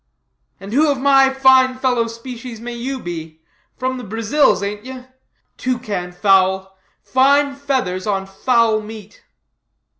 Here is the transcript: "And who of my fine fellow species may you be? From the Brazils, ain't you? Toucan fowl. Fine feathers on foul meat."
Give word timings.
"And 0.59 0.73
who 0.73 0.89
of 0.91 0.99
my 0.99 1.31
fine 1.31 1.77
fellow 1.77 2.07
species 2.07 2.59
may 2.59 2.73
you 2.73 2.99
be? 2.99 3.43
From 3.77 3.99
the 3.99 4.03
Brazils, 4.03 4.63
ain't 4.63 4.83
you? 4.83 5.05
Toucan 5.57 6.11
fowl. 6.11 6.75
Fine 7.03 7.55
feathers 7.57 8.07
on 8.07 8.25
foul 8.25 8.81
meat." 8.81 9.21